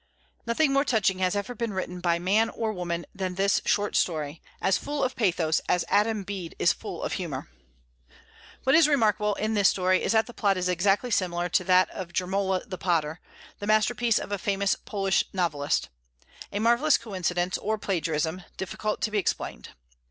[0.47, 4.41] Nothing more touching has ever been written by man or woman than this short story,
[4.59, 7.51] as full of pathos as "Adam Bede" is full of humor.
[8.63, 11.87] What is remarkable in this story is that the plot is exactly similar to that
[11.91, 13.19] of "Jermola the Potter,"
[13.59, 15.89] the masterpiece of a famous Polish novelist,
[16.51, 19.69] a marvellous coincidence, or plagiarism, difficult to be explained.